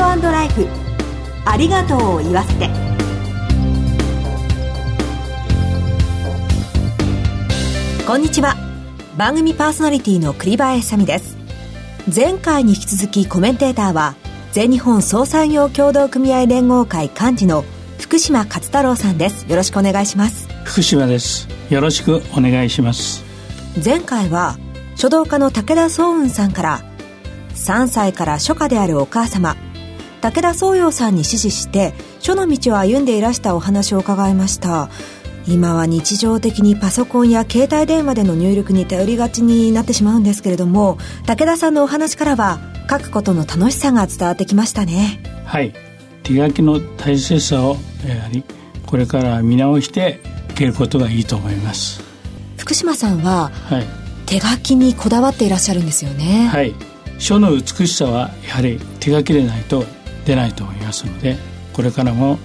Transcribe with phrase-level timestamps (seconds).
[0.00, 0.66] ートライフ。
[1.44, 2.68] ありがとうを言わせて。
[8.06, 8.56] こんにちは。
[9.16, 11.36] 番組パーソナリティの栗林さみです。
[12.14, 14.14] 前回に引き続きコメンテーターは
[14.52, 17.64] 全日本総裁業協同組合連合会幹事の
[17.98, 19.46] 福島勝太郎さんです。
[19.48, 20.48] よろしくお願いします。
[20.64, 21.48] 福島です。
[21.70, 23.24] よろしくお願いします。
[23.84, 24.56] 前回は
[24.96, 26.80] 書道家の武田総雲さんから
[27.54, 29.56] 3歳から書家であるお母様
[30.20, 34.88] 武田宗陽さんに師事して書の道を歩んでいらしたお話を伺いました。
[35.46, 42.58] 今は日常的にパソコンや携帯電話での入力に頼りがちになってしまうんですけれども武田さんのお話からは
[42.90, 45.22] 書くことの楽しさが伝わってきましたね。
[45.46, 45.72] はい。
[46.22, 48.44] 手書きの大切さをやはり
[48.86, 52.02] これから見直していけることがいいと思います。
[52.58, 53.86] 福島さんは、はい、
[54.26, 56.48] 手書きにこだわっていらっしゃるんですよね。
[56.52, 56.74] はい。
[57.18, 59.84] 書の美しさはやはり手書きでないと
[60.24, 61.36] 出ないと思いますので
[61.72, 62.38] これからも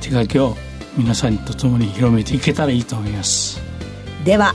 [0.00, 0.56] 手書きを
[0.96, 3.60] 皆さんと共に広めていけたらいいと思います。
[4.24, 4.54] では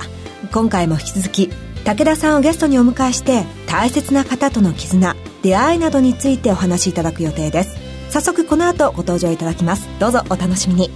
[0.51, 1.49] 今回も引き続き
[1.85, 7.77] 武田さんをゲストにお迎えして大切な方との絆出会いなどについてお話しいただく予定です。
[8.09, 9.87] 早速この後ご登場いただきます。
[9.99, 10.91] どうぞお楽しみに。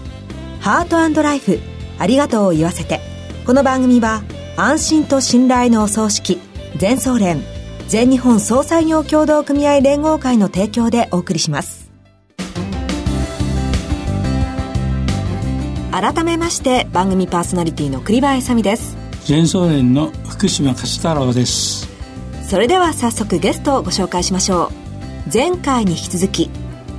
[0.59, 1.59] ハートライフ
[2.00, 3.00] ありがとうを言わせて。
[3.46, 4.24] この番組は
[4.56, 6.40] 安心と信頼のお葬式
[6.78, 7.56] 全総連。
[7.88, 11.90] 全日本総裁業協同組合連合会の提供でお送りします。
[15.92, 18.98] 改めまして番組パーソナリティの栗林さみです。
[19.26, 21.88] 全総連の福島勝太郎です。
[22.44, 24.72] それでは早速ゲストをご紹介しましょう。
[25.34, 26.50] 前回に引き続き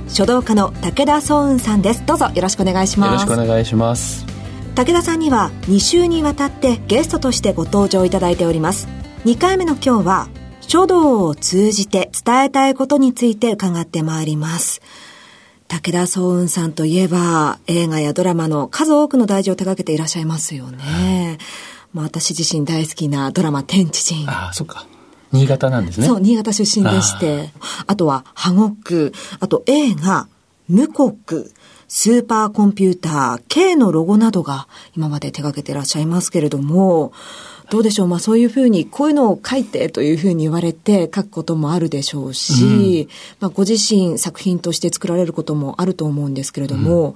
[0.07, 2.03] 書道家の武田総雲さんです。
[2.07, 3.25] どうぞよろしくお願いします。
[3.25, 4.25] よろしくお願いします。
[4.73, 8.87] 武田さんには2週にわたってゲストとしてご登場いただいております。
[9.25, 10.27] 2回目の今日は
[10.71, 14.83] 書道を通じて伝えたいことについて伺ってまいります。
[15.67, 21.39] 武田総雲さんといえば、映画やドラマの数多くの題字を手掛けていらっしゃいますよね。
[21.91, 24.29] まあ、私自身大好きなドラマ、天地人。
[24.29, 24.85] ああ、そっか。
[25.31, 26.05] 新潟なんですね。
[26.05, 27.49] そう、新潟出身でして。
[27.87, 29.11] あとは、破国。
[29.39, 30.27] あと、映画、
[30.67, 31.49] 無国。
[31.87, 37.11] スーパーコンピューター、K のロゴなどが今まで手掛けていらっしゃいますけれども、
[37.69, 47.15] どうでしょう、まあそういうふうに、こういうのを書いてというふうに言われて書くこともあるでしょうし、うん、まあご自身作品として作られることもあると思うんですけれども、うん、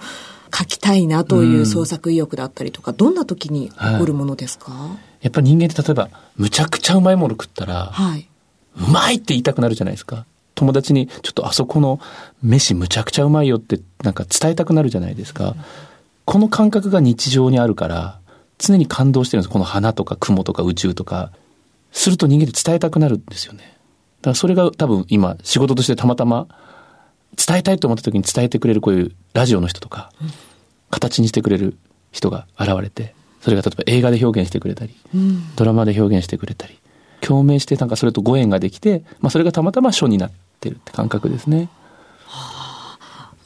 [0.55, 8.29] 書きたいなという創作意欲だったりとか、どんな時に起こるものですか、はい、やっぱり人間って例えば、むちゃくちゃうまいもの食ったら、はい、
[8.77, 10.25] うまいって言いたくなるじゃないですか。
[10.55, 11.99] 友達に、ちょっとあそこの
[12.43, 15.49] 飯むちゃくちゃうまいよってなんか伝えたくなるじゃないですか。
[15.49, 15.55] うん、
[16.25, 18.19] この感覚が日常にあるから、
[18.65, 19.51] 常に感動してるんです。
[19.51, 21.31] この花とか雲とか宇宙とか。
[21.93, 23.59] すると人間で伝えたくなるんですよね。
[23.59, 26.47] だからそれが多分今仕事としてたまたま
[27.37, 30.11] 伝えたいと思った時に伝えてくれるこういうラジオの人とか、
[30.89, 31.77] 形にしてくれる
[32.11, 34.95] 人が現れて、それが例えば映画で表現してくれたり、
[35.55, 36.77] ドラマで表現してくれたり、
[37.21, 41.69] 共鳴してなんかそれとご縁ができて、まあそれがたまたま書になってるって感覚ですね。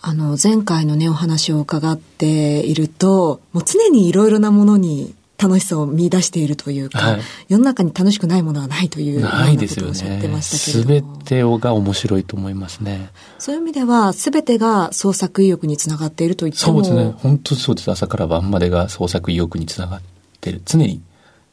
[0.07, 10.41] あの、前回のね、お話を伺っていると、もう常にいろいろなものに楽しさを見出しているというか、はい、世の中に楽しくないものはないというないですよね。
[10.41, 13.09] すべてが面白いと思いますね。
[13.37, 17.13] そういう意味では、すべてが創作意欲につながっていると言ってもそうですね。
[17.17, 17.91] 本当そうです。
[17.91, 20.01] 朝から晩までが創作意欲につながっ
[20.39, 20.61] てる。
[20.63, 21.01] 常に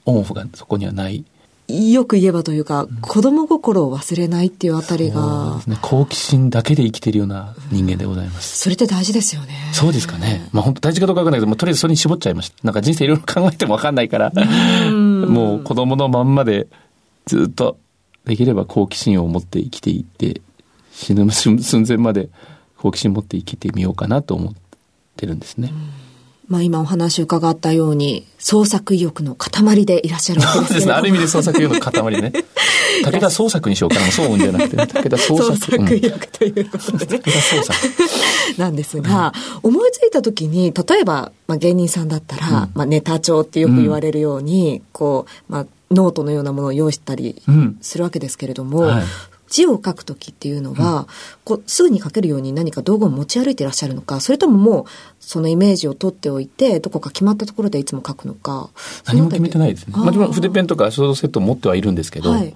[0.06, 1.24] オンオフがそこにはない
[1.66, 5.62] よく言えばというか、うん、子供心を忘れないっていうあたりが。
[5.66, 5.78] ね。
[5.80, 8.58] 好奇心だけで生きているような人間でございます。
[8.58, 9.54] それって大事ですよね。
[9.72, 10.46] そうですかね。
[10.52, 12.56] まあ本当大事かどうかわかんないけど、もとりあえずそれに絞っちゃいました。
[12.64, 14.30] なんか人生いろいろ考えてもわかんないから、
[14.90, 16.66] もう子供のまんまで
[17.26, 17.78] ずっと
[18.26, 20.42] できれば好奇心を持って生きていって、
[20.92, 21.58] 死ぬ寸
[21.88, 22.28] 前まで
[22.76, 24.54] 好奇心を持って生きてみようかなと思っ
[25.16, 25.72] てるんですね。
[26.48, 30.92] うんまあ今お話伺ったように、創作意欲の塊でいらっしゃるわけですね。
[30.92, 32.32] ある意味で創作意欲の塊ね。
[33.02, 34.10] 武田創作にしようかな。
[34.12, 35.56] そううんじゃなくて、ね、 武田創作。
[35.56, 37.18] 創作意欲ということで、ね。
[37.18, 37.88] 武田創作。
[38.58, 39.32] なんですが、
[39.62, 47.40] うん、思いついた時に、例えば、まあ芸人さんだったら、うん、まあネタ帳ってよく言われるように、うん、こう、まあノートのようなものを用意したり
[47.80, 49.04] するわけですけれども、はい、
[49.54, 51.06] 字を書くときっていうのは、うん、
[51.44, 54.84] こうすぐに書けるように何か道具を持ち歩いていらっしゃるのか、それとももう
[55.20, 58.70] そのイメージを取っておいて、どこか決まったところでいつも書くのか。
[59.06, 59.94] 何も決めてないですね。
[59.96, 62.54] まあ、筆ペンとかソードセット持ってはいるんですけど、はい、なんて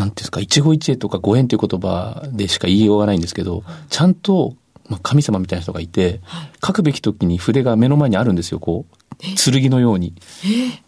[0.00, 4.54] うんですか、一期一会とかご縁という言葉でしか言いようがないんですけど、ちゃんと、
[4.88, 8.94] まあ、神様みたいな人がいて、はい、書くべき時に筆が目の前にあるんですよ、こう。
[9.20, 10.14] 剣のように。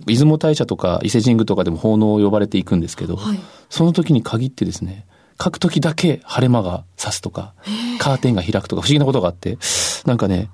[0.07, 5.05] 出雲大社とか伊勢神宮とかでも奉納を呼ばれていくんですけど、はい、その時に限ってですね、
[5.43, 7.55] 書くときだけ晴れ間が差すとか、
[7.99, 9.59] カーテンが開くとか不思議なことがあって、
[10.05, 10.51] なんかね、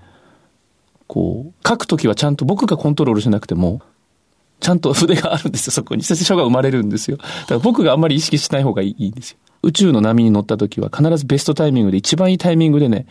[1.07, 3.81] こう、書くときはちゃんと僕がコントロールしなくても、
[4.61, 6.03] ちゃんと筆があるんですよ、そこに。
[6.03, 7.17] そして書が生まれるんですよ。
[7.19, 9.39] だから僕があんまり意識しない方がいいんですよ。
[9.63, 13.07] 宇宙の波に乗った時は必ずベストタイミングで一番いいタイミングでね、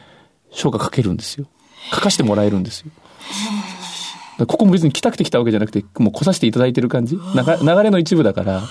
[0.52, 1.48] 書が書けるんですよ。
[1.92, 2.92] 書かしてもらえるんですよ。
[4.48, 7.16] ここも別に来たくて来たわけじゃなくて、もう来させていただいてる感じ。
[7.16, 8.64] 流れの一部だから、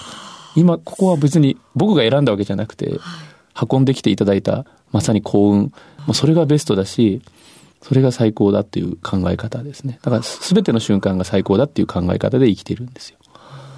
[0.57, 3.01] 今、ここは別に僕が選んだわけじゃなくて、
[3.71, 5.59] 運んできていただいた、まさに幸運。
[5.61, 5.73] も
[6.11, 7.23] うそれがベストだし、
[7.83, 9.99] それが最高だっていう考え方ですね。
[10.03, 13.19] だから全ての瞬間が最高だっていう考え方で生きてるんですよ。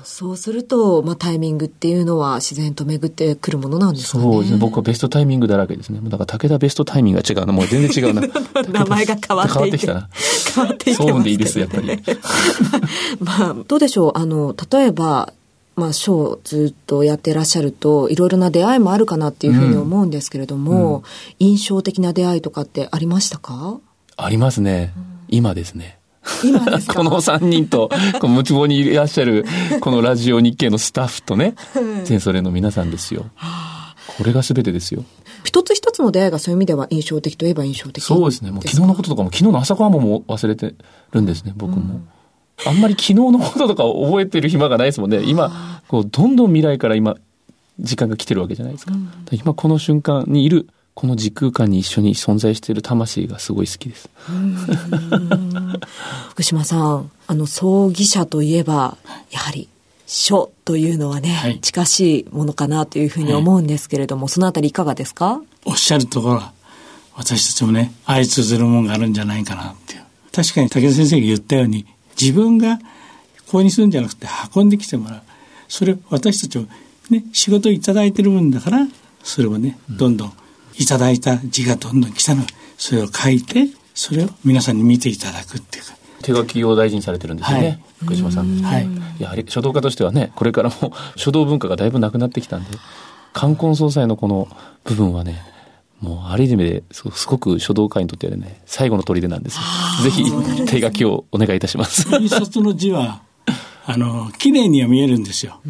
[0.06, 4.24] そうすると、まあ、タイミングっていうのは自然と巡ってくるものなんですかね。
[4.24, 4.58] そうですね。
[4.58, 5.98] 僕はベストタイミングだらけですね。
[6.04, 7.52] だから武田ベストタイミングが違うな。
[7.52, 8.22] もう全然違うな。
[8.70, 10.08] 名前が変わって変わってきたな。
[10.54, 11.88] 変わっていってそうでいいです、やっぱり。
[13.18, 14.12] まあ、どうでしょう。
[14.14, 15.32] あの、例えば、
[15.76, 21.02] まあ、ショーをずっとやってらっしゃると、いろいろな出会いもあるかなっていうふうに思うんですけれども、うん、
[21.38, 23.78] 印象的な出会いとかってありましたか？
[24.16, 24.94] ありますね。
[25.28, 25.98] 今ですね。
[26.42, 26.60] 今
[26.92, 27.90] この3人と、
[28.20, 29.44] この無壺にいらっしゃる、
[29.80, 31.54] このラジオ日経のスタッフとね、
[32.04, 33.26] 全それの皆さんですよ。
[34.16, 35.04] これが全てですよ。
[35.44, 38.50] 一つ一つの出会いがそういう意味では印象的といえば印象的そうですね。
[38.50, 40.74] もう昨日のこととかも、昨日の朝ごはんも忘れて
[41.12, 41.76] るんですね、僕も。
[41.76, 42.08] うん
[42.64, 45.22] あんまり昨日のこととか覚えてる暇がないですもんね。
[45.22, 47.16] 今、こう、どんどん未来から今、
[47.78, 48.94] 時間が来てるわけじゃないですか。
[48.94, 54.08] うん、今この瞬間にいるこの時空間に一緒に存在している魂がすごい好きです。
[56.30, 58.96] 福島さん、あの、葬儀者といえば、
[59.30, 59.68] やはり、
[60.08, 65.42] 書というのはね、はい、近しいものかなというふうに思うんですけれども、はい、そのあたりいかがですか？
[65.64, 66.42] おっしゃるところ
[67.16, 70.02] 私たちもね、相通ずるものがあるんじゃないかなっていう。
[70.32, 71.86] 確かに武田先生が言ったように、
[72.20, 72.82] 自分がこ
[73.52, 75.22] こにするんじゃなくて運んできてもらう。
[75.68, 76.66] それ私たちも
[77.10, 78.86] ね、仕事いただいてる分だから、
[79.22, 80.32] それをね、どんどん
[80.78, 82.42] いただいた字がどんどん来たの
[82.76, 88.62] それを書いてそれを皆さんに見ていただくっていうか手書きを大事にされてるんですよね、はい、福島さん。
[88.62, 88.88] はい。
[89.18, 92.70] やはり書道家としてはね、これからも書道文化がだいぶなくなってきたんで、
[93.32, 94.48] 冠婚葬祭のこの
[94.84, 95.42] 部分はね、
[96.00, 99.62] もうある意味ですごく書道家にとってはね、最後の砦なんですよ。
[100.04, 102.08] ぜひ手書きをお願いいたします。
[102.20, 103.22] 印刷の字は、
[103.86, 105.60] あの、綺麗には見えるんですよ。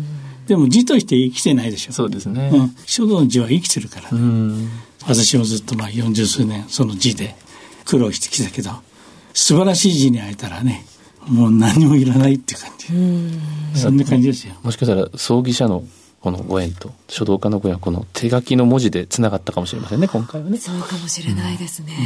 [0.47, 1.93] でも字として生きてないでしょ。
[1.93, 2.51] そうですね。
[2.53, 4.69] うん、書道の字は生きてるから、ね。
[5.09, 7.35] 私もずっとまあ四十数年その字で
[7.85, 8.71] 苦労してきたけど
[9.33, 10.85] 素晴らしい字に会えたらね
[11.29, 12.73] もう何もいらないっていう感
[13.75, 15.85] じそんな感じですよもしかしたら葬儀社の
[16.27, 20.59] このご縁と書道家のご縁はこの手書きの文字でつながったかもしれませんね今回はね。
[20.59, 21.97] そうかもしれないですね、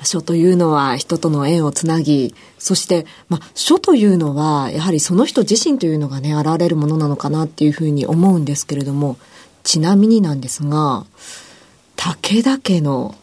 [0.00, 9.18] うん、書というのは人との縁をつなぎ、そして、まあ、書というのは、やはりその人自身というのがね、現れるものなのかなっていうふうに思うんですけれども、
[9.62, 11.04] ちなみになんですが、
[11.96, 13.14] 武田家の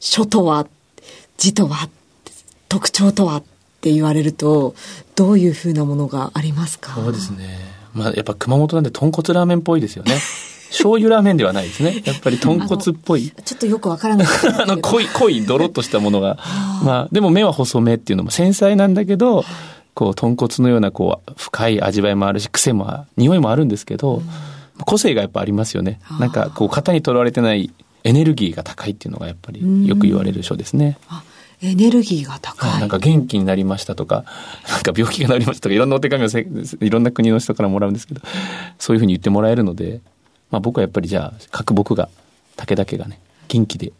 [0.00, 0.66] 書とは、
[1.36, 1.90] 字とは、
[2.70, 3.42] 特徴とはっ
[3.82, 4.74] て言われると、
[5.14, 6.94] どういうふうなものがありますか？
[6.94, 7.76] そうですね。
[7.94, 10.14] まあ、やっぱ熊本なんで豚骨ラーメンっぽいですよね。
[10.68, 12.02] 醤油ラーメンではないですね。
[12.04, 13.32] やっぱり豚骨っぽい。
[13.42, 14.26] ちょっとよくわからない
[14.60, 16.38] あの、濃い、濃い、ドロッとしたものが。
[16.84, 19.44] まあ、でも目は細めっていうのも繊細なんだけど、
[19.94, 24.22] こう、豚骨のような、こう、深い味わいもあるし、癖も、匂いもあるんですけど、うん
[24.84, 26.00] 個性がやっぱありますよね。
[26.20, 27.70] なんかこう型にとらわれてない
[28.04, 30.98] エネルギーが高いっていうのがやっぱりよく言われる書ですね。
[31.62, 34.24] エネルギーが高い、なんか元気になりましたとか、
[34.68, 38.20] なんか病気が治りましたとか、いろんなお手紙をいろんな国の人からもらうんですけど、
[38.78, 40.00] そういうふうに言ってもらえるので、
[40.50, 42.08] まあ僕はやっぱりじゃあ、各僕が、
[42.56, 43.92] 武田家がね、元気で、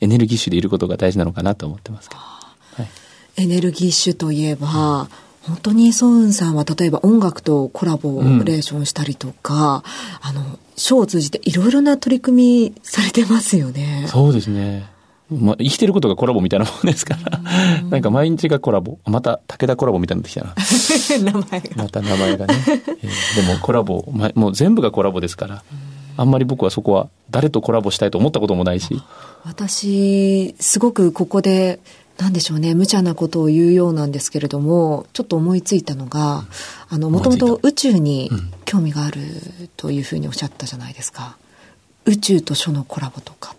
[0.00, 2.20] エネルギッシュでいることが大事なのかなと思ってますけど。
[2.20, 5.08] はい、エネルギッシュといえば、
[5.42, 9.84] 本当にソウンさんは例えば音楽とコラボレーションしたりとか、
[10.24, 14.06] うん、あの、ショーを通じていろいろな取り組みされてますよね。
[14.08, 14.93] そうですね。
[15.40, 18.98] まあ、生きてることがコラボみたいなもんですから、んなんか毎日がコラボ。
[19.04, 20.54] また武田コラボみたいになってきたな。
[21.32, 21.70] 名前が。
[21.76, 22.54] また名前がね。
[22.66, 25.62] えー、でもコラボ、ま、もう全部がコラボですから、
[26.16, 29.02] あんまり僕はそこは誰とコラボしたいと思ったこともないし。
[29.44, 31.80] 私、すごくここで
[32.18, 36.44] なんでしょうね無茶なことを言うようなんですけれどもちょっと思いついたのが
[36.90, 38.30] もともと宇宙に
[38.64, 39.20] 興味がある
[39.76, 41.36] というふうにおっしゃったじゃないですか
[42.04, 43.56] 宇宙と書のコラボとか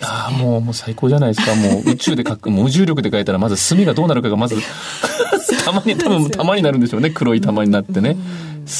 [0.00, 1.54] いんですか、ね、あもうもう最高じゃないですか。
[1.54, 4.56] もう宇宙で書く無重力で書いたらまず墨がどうなるかがまず
[5.64, 7.10] たまに多分玉になるんでしょうね。
[7.10, 8.16] 黒い玉になってね。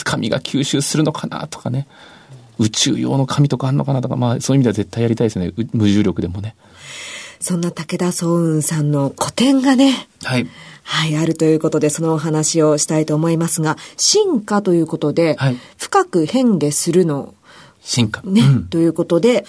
[0.04, 1.86] 紙が吸収するのかなとかね。
[2.58, 4.16] 宇宙用の紙とかあんのかなとか。
[4.16, 5.52] まあそういう意味では絶対やりたいですね。
[5.72, 6.54] 無重力でもね。
[7.40, 10.46] そんな武田総雲さんの個展がね、はい。
[10.82, 17.34] はい、あるということで、そのお話をしたいと思いますが、進化ということで、はい、深く変化するの。
[17.80, 18.20] 進化。
[18.24, 19.46] ね、うん、ということで、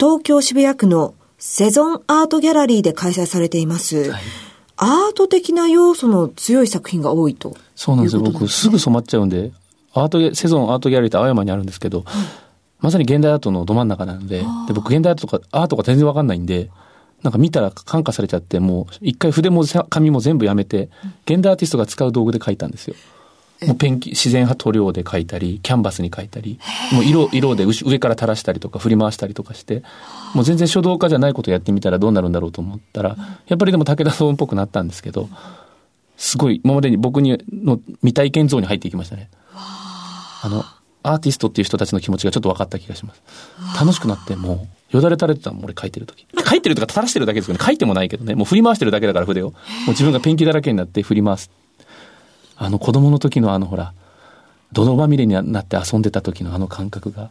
[0.00, 4.10] 東京渋谷区のセゾンアートギャラリーで開催されています。
[4.10, 4.22] はい、
[4.78, 8.22] アート的な要素の強い作品が多いとそうなんですよ。
[8.22, 9.52] 僕すぐ染まっちゃうんで、
[9.92, 12.06] アート、セゾンアートギャラリーって青山にあるんですけど、
[12.80, 16.70] まさに現代アートのど真ん中なので、で僕現代アートとか、アートが全然わかんないんで、
[17.22, 20.88] なんか見たら感化されちゃって、もう一回筆も紙も全部やめて、
[21.26, 22.96] 現代アーティストが使う道具で描いたんですよ。
[23.66, 26.58] もうペン自然派塗料で描いたり、キャンバスに描いたり、
[26.92, 29.82] もう色、色で上から垂らしたりとか振り回したりとかして、
[30.34, 35.28] もう全然書道家じゃないことやってみたらどうなるんだろうと思ったら、やっぱりでも武田総雲っぽくなったんですけど、
[36.16, 39.28] すごい今までに僕にの未体験像に入っていきましたね。
[39.54, 40.64] あの、
[41.02, 43.22] アーティストっていう人たちの気持ちがちょっと分かった気がします。
[43.78, 46.26] 楽しくなってもう、よだれ垂れてたもん、俺書いてる時。
[46.48, 49.50] 書いてるとか垂らしてるだけですけどね、書いてもないけどね、もう振り回してるだけだから筆を。
[49.50, 49.56] も
[49.88, 51.50] う自分がペンキだらけになって振り回す。
[52.62, 53.94] あの子供の時のあのほら、
[54.70, 57.30] 泥まみれになって遊んでた時のあの感覚が。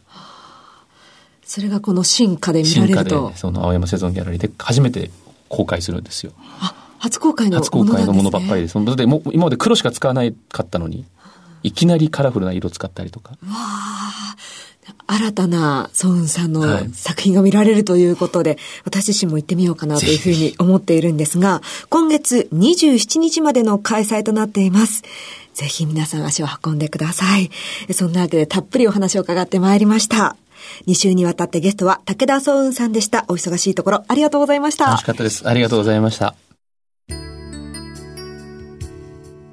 [1.44, 3.32] それがこの進化で見られると。
[3.36, 5.10] その青山セゾンギャラリーで初めて
[5.48, 6.32] 公開するんですよ。
[6.60, 8.96] あ、初公開のもの、ね、初公開のものばっかりです。
[8.96, 11.04] でも今まで黒しか使わないかったのに。
[11.62, 13.32] いきなりカラフルな色使ったりとか。
[13.32, 14.09] わあ
[15.06, 25.02] 新たなソンさんの作品が見られるということで、はい、私自身も行ってみようかなというふうに思っているんですが、今月27日までの開催となっています。
[25.54, 27.50] ぜひ皆さん足を運んでください。
[27.92, 30.36] そんなわけでたっぷりお話を伺ってまいりました。
[30.86, 33.24] 2週にわたってゲストは武田総雲さんでした。
[33.28, 34.86] お忙しいところありがとうございました。
[34.86, 35.48] 楽しかったです。
[35.48, 36.34] ありがとうございました。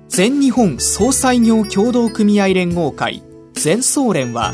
[0.09, 3.21] 全日本総裁業協同組合連合会
[3.53, 4.53] 全総連は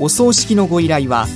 [0.00, 1.26] お葬式のご依頼は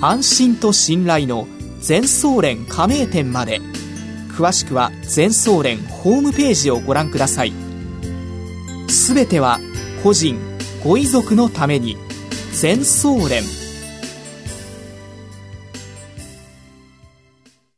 [0.00, 1.48] 安心と信頼の
[1.80, 3.60] 全総連加盟店まで。
[4.32, 7.52] 詳しくは全総連ホームページをご覧ください。
[8.88, 9.58] すべては
[10.02, 10.38] 個人
[10.82, 11.96] ご遺族のために
[12.52, 13.42] 全総連。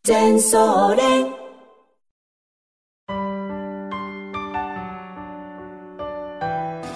[0.04, 1.33] 全総連。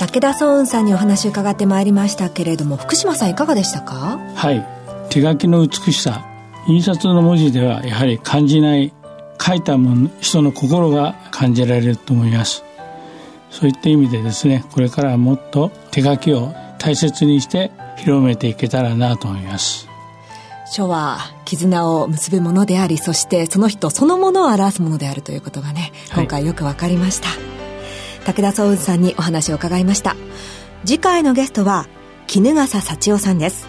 [0.08, 4.18] 武田総雲さんにお話を伺ってまいりましたけれども福島さんいかがでしたか？
[4.34, 4.66] はい。
[5.10, 6.24] 手書きの美しさ。
[6.66, 8.94] 印刷の文字ではやはり感じない
[9.38, 12.64] 書いたもの人の心が感じられると思います。
[13.50, 19.88] そういった意味でですねこれからはもっと手書きを大切にして広めていけたらなと思います。
[20.72, 27.47] 書は絆を結ぶものでありそしてその人そのものを表すものであるということがね今回よく分かりました、はい
[28.28, 30.14] 武田総雲さんにお話を伺いました。
[30.84, 31.86] 次回のゲストは
[32.30, 33.66] 衣笠幸男さんです。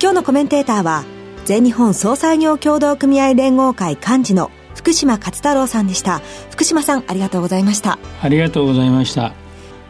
[0.00, 1.04] 今日のコメンテーターは
[1.44, 6.22] 全日本総裁業協同組合連合会幹事の福島勝太郎さんでした。
[6.50, 7.98] 福島さんありがとうございました。
[8.22, 9.34] ありがとうございました。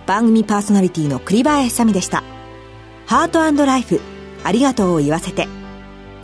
[0.07, 2.25] 番組パーソナリティの栗林さみでした。
[3.07, 4.01] ハートライフ
[4.43, 5.47] ありがとうを言わせて。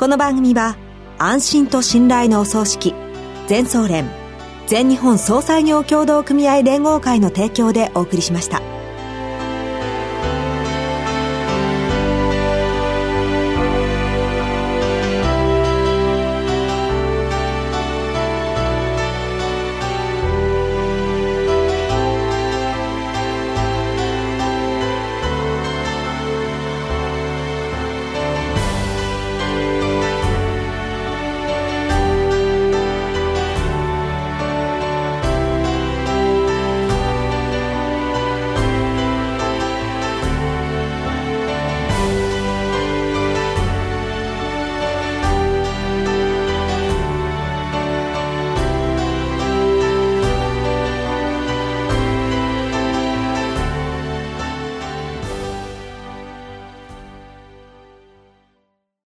[0.00, 0.76] この番組は
[1.18, 2.94] 安心と信頼のお葬式
[3.46, 4.10] 全総連
[4.68, 8.67] 全日本総裁業協同組合連合会の提供でお送りしました。